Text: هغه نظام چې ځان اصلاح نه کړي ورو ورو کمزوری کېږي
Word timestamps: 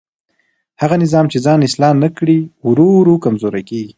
هغه 0.81 0.95
نظام 1.03 1.25
چې 1.31 1.37
ځان 1.45 1.59
اصلاح 1.67 1.93
نه 2.03 2.09
کړي 2.17 2.39
ورو 2.67 2.87
ورو 2.97 3.21
کمزوری 3.25 3.63
کېږي 3.69 3.89